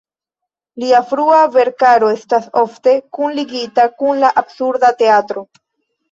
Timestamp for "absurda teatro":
4.43-5.45